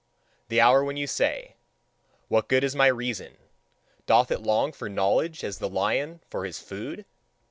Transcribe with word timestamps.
The 0.47 0.59
hour 0.59 0.83
when 0.83 0.97
ye 0.97 1.05
say: 1.05 1.57
"What 2.27 2.47
good 2.47 2.63
is 2.63 2.75
my 2.75 2.87
reason! 2.87 3.37
Doth 4.07 4.31
it 4.31 4.41
long 4.41 4.71
for 4.71 4.89
knowledge 4.89 5.43
as 5.43 5.59
the 5.59 5.69
lion 5.69 6.21
for 6.27 6.43
his 6.43 6.57
food? 6.57 7.05